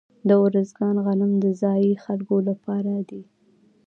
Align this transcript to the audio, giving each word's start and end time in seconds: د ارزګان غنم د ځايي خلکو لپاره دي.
د 0.27 0.29
ارزګان 0.45 0.95
غنم 1.05 1.31
د 1.43 1.45
ځايي 1.61 1.91
خلکو 2.05 2.35
لپاره 2.49 2.93
دي. 3.09 3.21